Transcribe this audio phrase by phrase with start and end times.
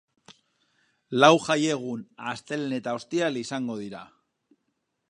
[1.23, 2.01] Lau jaiegun
[2.33, 4.03] astelehen eta ostiral izango dira.